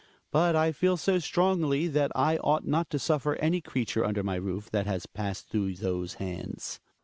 [0.31, 4.33] But I feel so strongly that I ought not to suffer any creature under my
[4.33, 6.79] roof that has passed through those hands.